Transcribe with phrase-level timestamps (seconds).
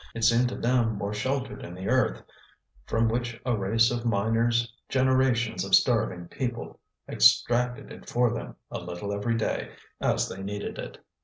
[0.15, 2.23] It seemed to them more sheltered in the earth,
[2.87, 8.79] from which a race of miners, generations of starving people, extracted it for them, a
[8.79, 9.69] little every day,
[10.01, 10.97] as they needed it.